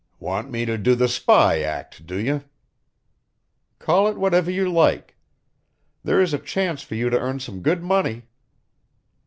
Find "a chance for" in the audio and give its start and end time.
6.33-6.95